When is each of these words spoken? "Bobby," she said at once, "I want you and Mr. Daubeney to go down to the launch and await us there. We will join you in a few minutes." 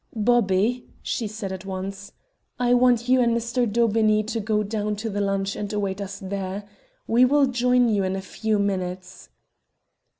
"Bobby," 0.15 0.87
she 1.03 1.27
said 1.27 1.51
at 1.51 1.63
once, 1.63 2.11
"I 2.57 2.73
want 2.73 3.07
you 3.07 3.21
and 3.21 3.37
Mr. 3.37 3.71
Daubeney 3.71 4.23
to 4.29 4.39
go 4.39 4.63
down 4.63 4.95
to 4.95 5.11
the 5.11 5.21
launch 5.21 5.55
and 5.55 5.71
await 5.71 6.01
us 6.01 6.17
there. 6.17 6.67
We 7.05 7.23
will 7.23 7.45
join 7.45 7.87
you 7.87 8.03
in 8.03 8.15
a 8.15 8.21
few 8.23 8.57
minutes." 8.57 9.29